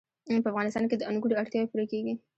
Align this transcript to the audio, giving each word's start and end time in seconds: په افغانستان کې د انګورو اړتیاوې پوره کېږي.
په 0.43 0.49
افغانستان 0.51 0.83
کې 0.89 0.95
د 0.97 1.03
انګورو 1.11 1.39
اړتیاوې 1.41 1.67
پوره 1.71 1.85
کېږي. 1.91 2.13